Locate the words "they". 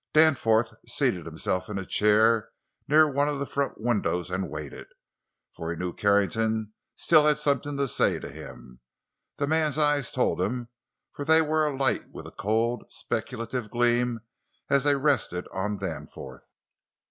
11.23-11.43, 14.85-14.95